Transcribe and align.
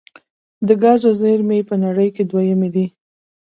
د 0.67 0.69
ګازو 0.83 1.11
زیرمې 1.21 1.57
یې 1.59 1.67
په 1.69 1.75
نړۍ 1.85 2.09
کې 2.15 2.23
دویمې 2.31 2.69
دي. 2.75 2.85